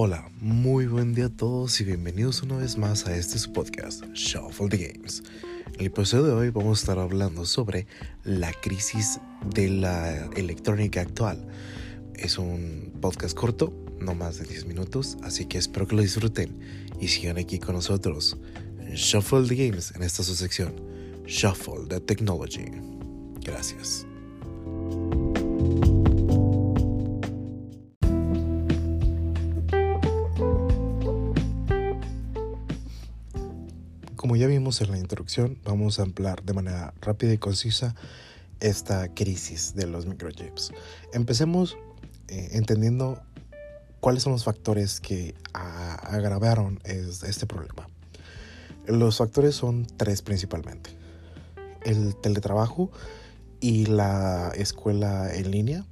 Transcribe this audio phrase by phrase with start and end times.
[0.00, 4.68] Hola, muy buen día a todos y bienvenidos una vez más a este podcast, Shuffle
[4.68, 5.24] the Games.
[5.74, 7.88] En el episodio de hoy vamos a estar hablando sobre
[8.22, 9.18] la crisis
[9.52, 11.44] de la electrónica actual.
[12.14, 16.56] Es un podcast corto, no más de 10 minutos, así que espero que lo disfruten
[17.00, 18.36] y sigan aquí con nosotros.
[18.94, 20.76] Shuffle the Games en esta su sección,
[21.26, 22.66] Shuffle the Technology.
[23.40, 24.06] Gracias.
[34.68, 37.94] En la introducción, vamos a ampliar de manera rápida y concisa
[38.60, 40.72] esta crisis de los microchips.
[41.14, 41.78] Empecemos
[42.28, 43.22] eh, entendiendo
[44.00, 47.88] cuáles son los factores que agravaron este problema.
[48.86, 50.90] Los factores son tres principalmente.
[51.82, 52.90] El teletrabajo
[53.60, 55.86] y la escuela en línea.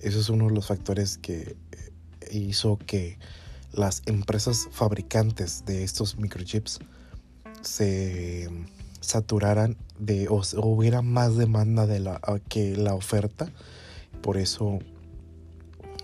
[0.00, 3.18] Eso es uno de los factores que eh, hizo que
[3.72, 6.78] las empresas fabricantes de estos microchips
[7.62, 8.48] se
[9.00, 13.50] saturaran de o, hubiera más demanda de la que la oferta
[14.20, 14.78] por eso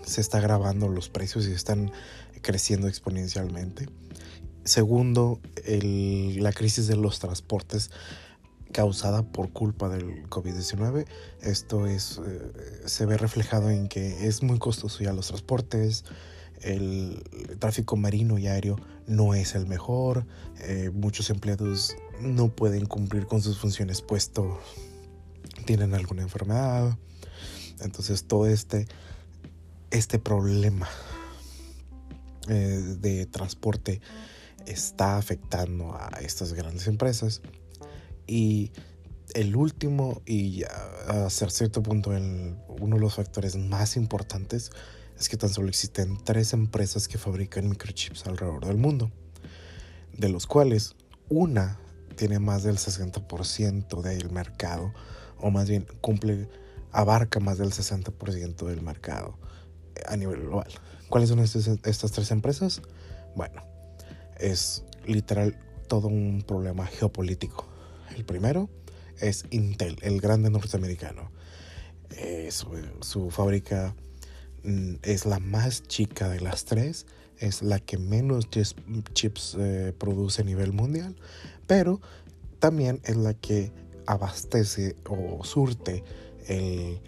[0.03, 1.91] se está grabando los precios y están
[2.41, 3.87] creciendo exponencialmente
[4.63, 7.91] segundo la crisis de los transportes
[8.71, 11.05] causada por culpa del COVID-19.
[11.41, 16.05] Esto es, eh, se ve reflejado en que es muy costoso ya los transportes,
[16.61, 17.23] el
[17.57, 18.77] tráfico marino y aéreo
[19.09, 20.25] no es el mejor,
[20.59, 24.59] eh, muchos empleados no pueden cumplir con sus funciones puesto
[25.65, 26.97] tienen alguna enfermedad.
[27.81, 28.87] Entonces todo este,
[29.91, 30.87] este problema
[32.47, 34.01] eh, de transporte
[34.65, 37.41] está afectando a estas grandes empresas.
[38.27, 38.71] Y
[39.33, 40.63] el último y
[41.07, 44.71] hasta cierto punto uno de los factores más importantes
[45.19, 49.11] es que tan solo existen tres empresas que fabrican microchips alrededor del mundo,
[50.17, 50.95] de los cuales
[51.27, 51.77] una
[52.15, 54.93] tiene más del 60% del mercado,
[55.37, 56.49] o más bien cumple,
[56.91, 59.37] abarca más del 60% del mercado
[60.07, 60.69] a nivel global.
[61.09, 62.81] ¿Cuáles son estas tres empresas?
[63.35, 63.61] Bueno,
[64.39, 67.67] es literal todo un problema geopolítico.
[68.15, 68.69] El primero
[69.19, 71.31] es Intel, el grande norteamericano.
[72.11, 73.95] Eh, su fábrica
[75.03, 77.05] es la más chica de las tres,
[77.37, 78.47] es la que menos
[79.13, 81.15] chips eh, produce a nivel mundial,
[81.67, 82.01] pero
[82.59, 83.71] también es la que
[84.05, 86.03] abastece o surte
[86.47, 86.99] el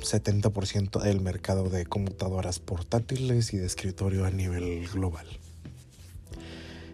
[0.00, 5.26] 70% del mercado de computadoras portátiles y de escritorio a nivel global.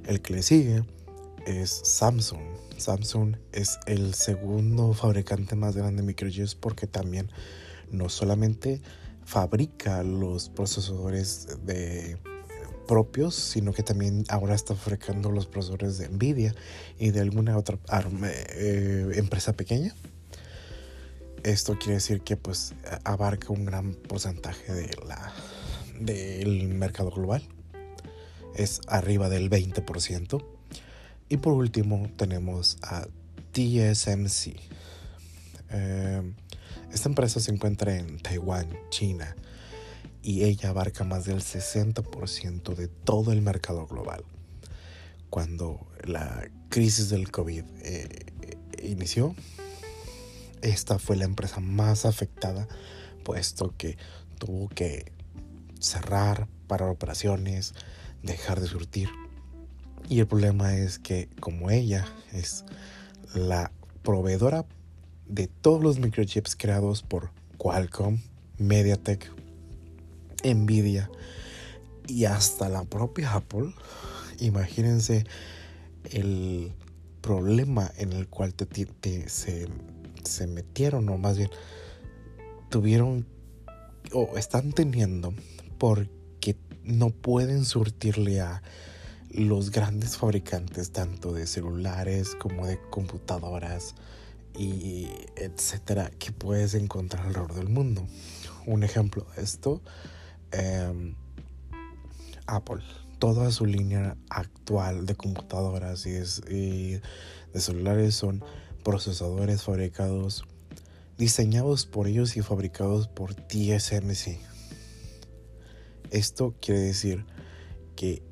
[0.07, 0.85] El que le sigue
[1.47, 2.43] es Samsung.
[2.77, 7.31] Samsung es el segundo fabricante más grande de microchips porque también
[7.91, 8.81] no solamente
[9.26, 12.16] fabrica los procesadores de
[12.87, 16.54] propios, sino que también ahora está fabricando los procesadores de Nvidia
[16.98, 17.76] y de alguna otra
[18.54, 19.94] eh, empresa pequeña.
[21.42, 25.32] Esto quiere decir que pues abarca un gran porcentaje de la,
[25.98, 27.43] del mercado global.
[28.54, 30.44] Es arriba del 20%.
[31.28, 33.06] Y por último tenemos a
[33.53, 34.56] TSMC.
[35.70, 36.22] Eh,
[37.06, 39.37] esta empresa se encuentra en Taiwán, China,
[40.22, 44.25] y ella abarca más del 60% de todo el mercado global.
[45.31, 48.27] Cuando la crisis del COVID eh,
[48.83, 49.37] inició,
[50.62, 52.67] esta fue la empresa más afectada,
[53.23, 53.97] puesto que
[54.41, 55.12] tuvo que
[55.78, 57.73] cerrar, parar operaciones,
[58.25, 59.11] dejar de surtir.
[60.09, 62.65] Y el problema es que como ella es
[63.33, 63.71] la
[64.03, 64.67] proveedora
[65.28, 68.19] de todos los microchips creados por Qualcomm,
[68.59, 69.32] MediaTek,
[70.44, 71.10] Nvidia
[72.06, 73.75] y hasta la propia Apple,
[74.38, 75.25] imagínense
[76.10, 76.72] el
[77.20, 78.54] problema en el cual
[79.26, 79.69] se,
[80.22, 81.50] se metieron, o más bien
[82.70, 83.26] tuvieron
[84.12, 85.34] o están teniendo
[85.79, 88.62] porque no pueden surtirle a
[89.31, 93.94] los grandes fabricantes tanto de celulares como de computadoras
[94.58, 98.06] y etcétera que puedes encontrar alrededor del mundo.
[98.67, 99.82] Un ejemplo de esto,
[100.53, 101.14] em,
[102.47, 102.82] Apple,
[103.19, 106.17] toda su línea actual de computadoras y,
[106.53, 107.00] y
[107.53, 108.44] de celulares son
[108.82, 110.44] procesadores fabricados,
[111.19, 114.38] diseñados por ellos y fabricados por TSMC.
[116.11, 117.26] Esto quiere decir
[117.97, 118.23] que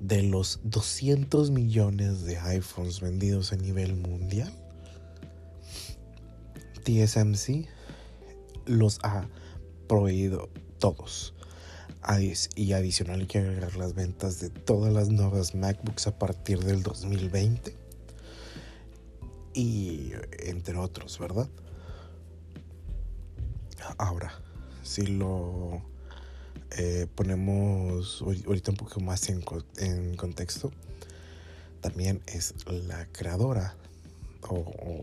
[0.00, 4.52] de los 200 millones de iPhones vendidos a nivel mundial,
[6.84, 7.66] TSMC
[8.66, 9.26] los ha
[9.88, 10.48] proveído
[10.78, 11.34] todos.
[12.54, 16.82] y adicional hay que agregar las ventas de todas las nuevas MacBooks a partir del
[16.82, 17.74] 2020
[19.54, 21.48] y entre otros, ¿verdad?
[23.96, 24.32] Ahora,
[24.82, 25.82] si lo
[26.76, 30.72] eh, ponemos ahorita un poco más en, contexto,
[31.80, 33.76] también es la creadora
[34.42, 34.56] o,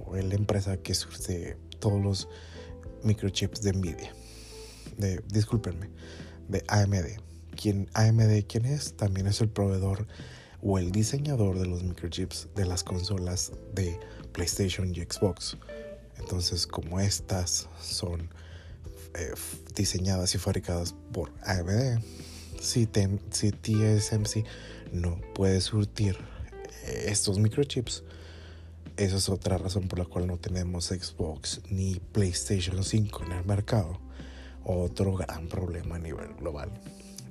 [0.07, 2.29] o la empresa que surge todos los
[3.03, 4.13] microchips de Nvidia.
[4.97, 5.89] De, discúlpenme,
[6.47, 7.19] de AMD.
[7.61, 8.93] ¿Quién, AMD, ¿quién es?
[8.93, 10.07] También es el proveedor
[10.61, 13.99] o el diseñador de los microchips de las consolas de
[14.31, 15.57] PlayStation y Xbox.
[16.17, 18.29] Entonces, como estas son
[19.15, 19.33] eh,
[19.75, 22.01] diseñadas y fabricadas por AMD,
[22.61, 22.87] si,
[23.31, 24.45] si TSMC
[24.93, 26.17] no puede surtir
[26.85, 28.03] eh, estos microchips,
[28.97, 33.45] esa es otra razón por la cual no tenemos Xbox ni PlayStation 5 en el
[33.45, 33.99] mercado.
[34.63, 36.71] Otro gran problema a nivel global.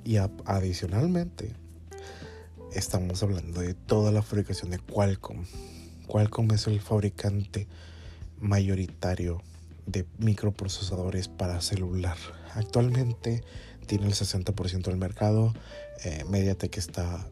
[0.04, 1.52] Y adicionalmente,
[2.72, 5.44] estamos hablando de toda la fabricación de Qualcomm.
[6.06, 7.68] Qualcomm es el fabricante
[8.40, 9.42] mayoritario
[9.86, 12.16] de microprocesadores para celular.
[12.54, 13.44] Actualmente
[13.86, 15.54] tiene el 60% del mercado.
[16.04, 17.28] Eh, Mediatek está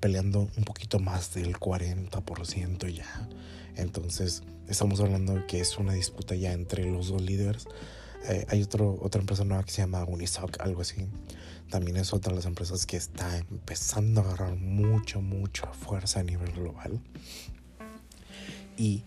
[0.00, 3.28] peleando un poquito más del 40% ya.
[3.76, 7.66] Entonces estamos hablando que es una disputa ya entre los dos líderes.
[8.28, 11.06] Eh, hay otro, otra empresa nueva que se llama Unisoc, algo así.
[11.70, 16.22] También es otra de las empresas que está empezando a agarrar mucho, mucha fuerza a
[16.22, 17.00] nivel global.
[18.76, 19.02] Y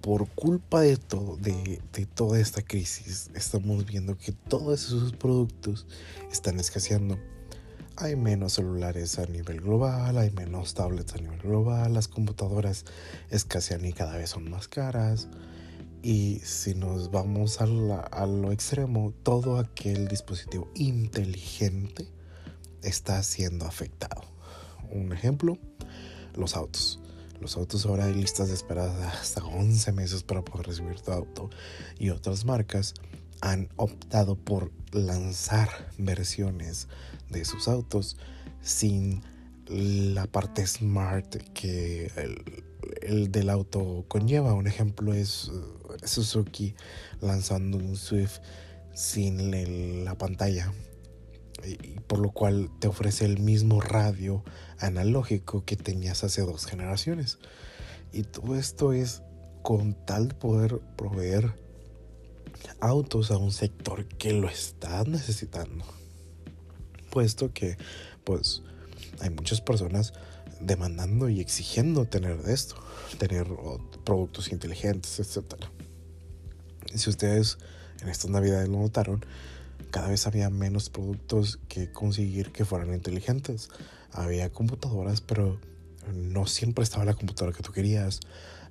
[0.00, 5.86] por culpa de, todo, de, de, toda esta crisis, estamos viendo que todos esos productos
[6.30, 7.18] están escaseando
[8.00, 12.84] hay menos celulares a nivel global, hay menos tablets a nivel global, las computadoras
[13.30, 15.28] escasean y cada vez son más caras.
[16.00, 22.06] Y si nos vamos a, lo extremo, todo aquel dispositivo inteligente
[22.82, 24.22] está siendo afectado.
[24.92, 25.58] Un ejemplo,
[26.36, 27.00] los autos.
[27.40, 31.50] Los autos ahora hay listas de espera hasta 11 meses para poder recibir tu auto.
[31.98, 32.94] Y otras marcas
[33.40, 35.68] han optado por lanzar
[35.98, 36.88] versiones
[37.30, 38.16] de sus autos
[38.60, 39.22] sin
[39.68, 42.10] la parte smart que
[43.02, 44.54] el, del auto conlleva.
[44.54, 46.74] Un ejemplo es uh, Suzuki
[47.20, 48.38] lanzando un Swift
[48.94, 50.72] sin la pantalla.
[51.64, 54.44] Y por lo cual te ofrece el mismo radio
[54.78, 57.38] analógico que tenías hace dos generaciones.
[58.12, 59.22] Y todo esto es
[59.62, 61.52] con tal poder proveer
[62.80, 65.84] autos a un sector que lo está necesitando.
[67.10, 67.76] Puesto que,
[68.24, 68.62] pues,
[69.20, 70.12] hay muchas personas
[70.60, 72.76] demandando y exigiendo tener de esto,
[73.18, 73.46] tener
[74.04, 75.54] productos inteligentes, etc.
[76.94, 77.58] Si ustedes
[78.00, 79.24] en estas navidades lo notaron,
[79.90, 83.70] cada vez había menos productos que conseguir que fueran inteligentes.
[84.12, 85.58] Había computadoras, pero
[86.14, 88.20] no siempre estaba la computadora que tú querías.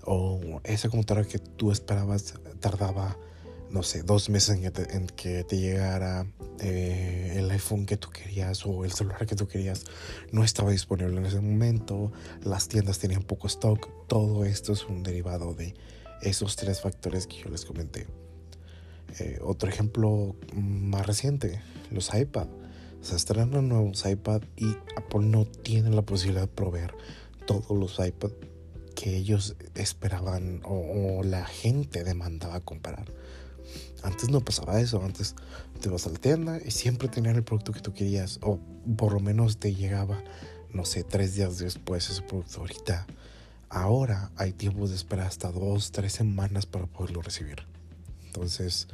[0.04, 3.18] O esa computadora que tú esperabas tardaba
[3.70, 6.26] no sé, dos meses en que te, llegara
[6.60, 9.84] eh, el iPhone que tú querías o el celular que tú querías,
[10.32, 12.12] no estaba disponible en ese momento,
[12.44, 15.76] las tiendas tenían poco stock, todo esto es un derivado de
[16.22, 18.08] esos tres factores que yo les comenté.
[19.20, 22.48] Eh, otro ejemplo más reciente, los iPad.
[23.02, 26.94] Se estrenan nuevos iPad y Apple no tiene la posibilidad de proveer
[27.46, 28.32] todos los iPad
[28.96, 33.06] que ellos esperaban o la gente demandaba comprar.
[34.04, 35.36] Antes no pasaba eso, antes
[35.82, 38.60] te vas a la tienda y siempre tenían el producto que tú querías, o
[38.96, 40.24] por lo menos te llegaba,
[40.72, 42.62] no sé, tres días después ese producto.
[42.62, 43.06] Ahorita,
[43.70, 47.64] ahora hay tiempos de espera hasta dos, tres semanas para poderlo recibir.
[48.28, 48.88] Entonces,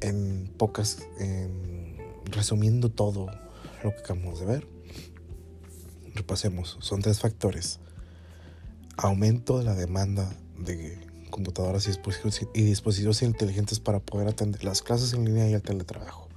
[0.00, 0.98] en pocas,
[2.24, 3.26] resumiendo todo
[3.82, 4.68] lo que acabamos de ver,
[6.14, 7.78] repasemos, son tres factores.
[8.96, 15.24] Aumento de la demanda de computadoras y dispositivos, inteligentes para poder atender las clases en
[15.24, 16.28] línea y el teletrabajo.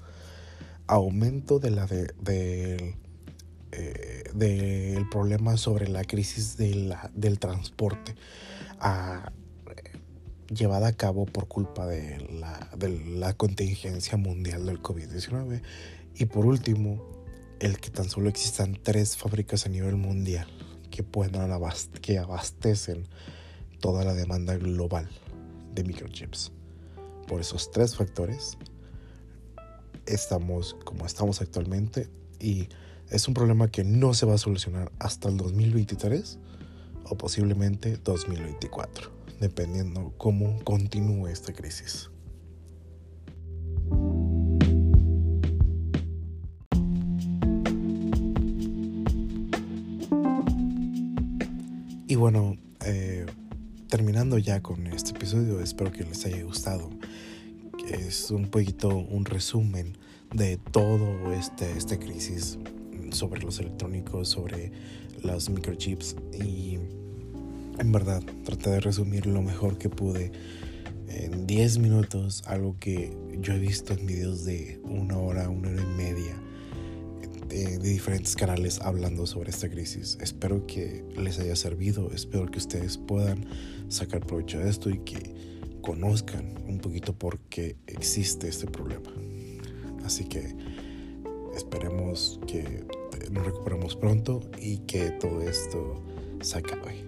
[0.88, 2.94] Aumento eh,
[4.34, 8.16] del problema sobre la crisis del transporte
[8.80, 9.32] a,
[10.50, 15.62] llevada a cabo por culpa de la, de la contingencia mundial del COVID-19.
[16.16, 17.06] Y por último,
[17.60, 20.48] el que tan solo existan tres fábricas a nivel mundial
[20.90, 21.52] que puedan
[22.02, 23.08] que abastecen
[23.80, 25.10] toda la demanda global
[25.74, 26.52] de microchips.
[27.28, 28.58] Por esos tres factores
[30.06, 32.10] estamos como estamos actualmente
[32.40, 32.68] y
[33.10, 36.40] es un problema que no se va a solucionar hasta el 2023
[37.06, 39.10] o posiblemente 2024,
[39.40, 42.10] dependiendo cómo continúe esta crisis.
[52.08, 53.28] Y bueno, eh,
[53.90, 56.92] terminando ya con este episodio, espero que les haya gustado.
[57.90, 59.98] Es un poquito un resumen
[60.32, 62.60] de todo este, esta crisis
[63.12, 64.72] sobre los electrónicos, sobre
[65.24, 66.78] los microchips y
[67.80, 70.32] en verdad traté de resumir lo mejor que pude
[71.08, 75.82] en 10 minutos, algo que yo he visto en videos de una hora, una hora
[75.82, 76.49] y media
[77.50, 80.18] de, diferentes canales hablando sobre esta crisis.
[80.22, 83.46] Espero que les haya servido, espero que ustedes puedan
[83.90, 85.36] sacar provecho de esto y que
[85.82, 89.12] conozcan un poquito por qué existe este problema.
[90.06, 90.56] Así que
[91.56, 92.86] esperemos que
[93.32, 96.04] nos recuperemos pronto y que todo esto
[96.42, 97.04] se acabe.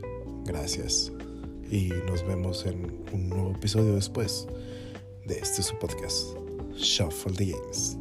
[0.46, 1.12] Gracias.
[1.70, 4.48] Y nos vemos en un nuevo episodio después
[5.26, 6.36] de este su podcast,
[6.76, 7.98] Shuffle the Games.